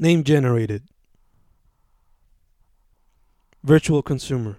[0.00, 0.84] Name generated.
[3.64, 4.58] Virtual consumer.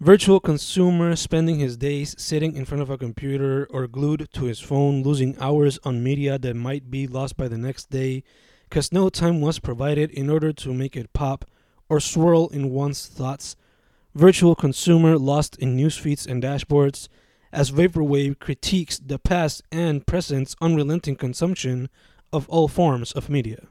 [0.00, 4.58] Virtual consumer spending his days sitting in front of a computer or glued to his
[4.58, 8.22] phone, losing hours on media that might be lost by the next day
[8.70, 11.44] because no time was provided in order to make it pop
[11.90, 13.54] or swirl in one's thoughts.
[14.14, 17.08] Virtual consumer lost in news feeds and dashboards
[17.52, 21.90] as Vaporwave critiques the past and present's unrelenting consumption
[22.34, 23.68] of all forms of media.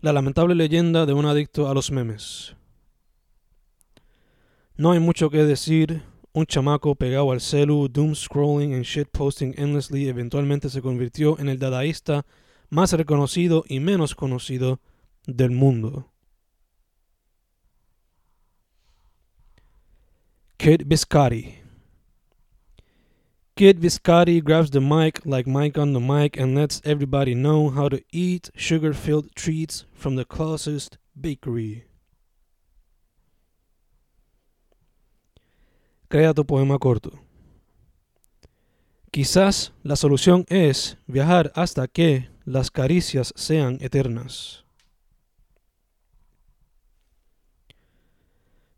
[0.00, 2.54] La lamentable leyenda de un adicto a los memes.
[4.76, 6.02] No hay mucho que decir.
[6.32, 11.48] Un chamaco pegado al celu, doom scrolling and shit posting endlessly, eventualmente se convirtió en
[11.48, 12.24] el dadaísta
[12.68, 14.80] más reconocido y menos conocido
[15.26, 16.06] del mundo.
[20.56, 21.60] Kid Biscotti.
[23.60, 27.90] Kid Biscotti grabs the mic like Mike on the mic and lets everybody know how
[27.90, 31.84] to eat sugar filled treats from the closest bakery.
[36.08, 37.18] Crea tu poema corto.
[39.12, 44.62] Quizás la solución es viajar hasta que las caricias sean eternas.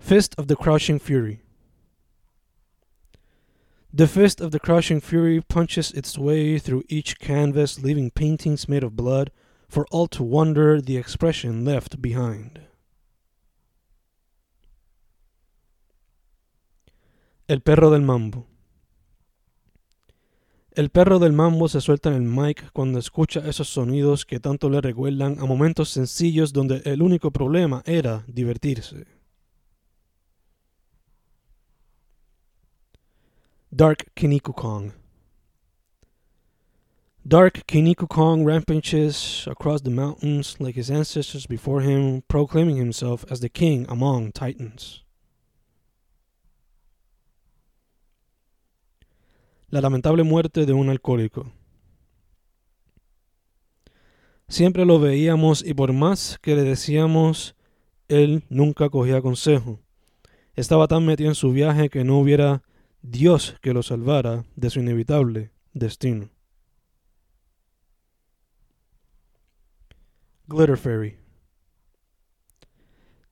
[0.00, 1.41] Fist of the Crouching Fury.
[3.94, 8.82] The fist of the crushing fury punches its way through each canvas, leaving paintings made
[8.82, 9.30] of blood
[9.68, 12.60] for all to wonder the expression left behind.
[17.46, 18.46] El perro del mambo.
[20.74, 24.70] El perro del mambo se suelta en el mic cuando escucha esos sonidos que tanto
[24.70, 29.04] le recuerdan a momentos sencillos donde el único problema era divertirse.
[33.75, 34.92] Dark Kinikukong.
[37.27, 43.49] Dark Kinikukong rampages across the mountains like his ancestors before him, proclaiming himself as the
[43.49, 45.03] king among titans.
[49.71, 51.50] La lamentable muerte de un alcohólico.
[54.50, 57.55] Siempre lo veíamos y por más que le decíamos,
[58.09, 59.78] él nunca cogía consejo.
[60.55, 62.62] Estaba tan metido en su viaje que no hubiera
[63.02, 66.30] Dios que lo salvara de su inevitable destino.
[70.48, 71.18] Glitter Fairy.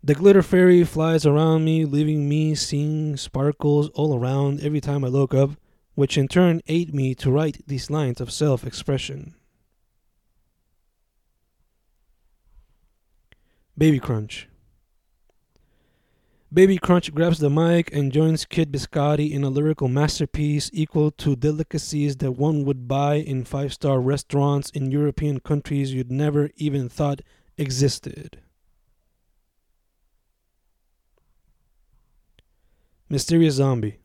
[0.03, 5.09] The glitter fairy flies around me, leaving me seeing sparkles all around every time I
[5.09, 5.51] look up,
[5.95, 9.35] which in turn aid me to write these lines of self expression.
[13.77, 14.50] Baby Crunch.
[16.53, 21.37] Baby Crunch grabs the mic and joins Kid Biscotti in a lyrical masterpiece equal to
[21.37, 26.89] delicacies that one would buy in five star restaurants in European countries you'd never even
[26.89, 27.23] thought
[27.57, 28.41] existed.
[33.09, 34.01] Mysterious Zombie.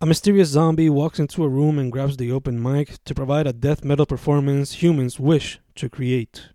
[0.00, 3.52] A mysterious zombie walks into a room and grabs the open mic to provide a
[3.52, 6.48] death metal performance humans wish to create.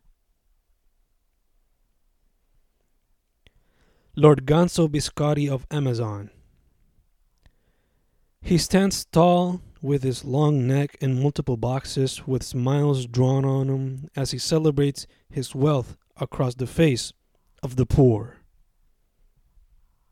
[4.22, 6.30] Lord Gonzo Biscotti of Amazon.
[8.44, 14.10] He stands tall with his long neck and multiple boxes with smiles drawn on him
[14.16, 17.14] as he celebrates his wealth across the face
[17.64, 18.41] of the poor.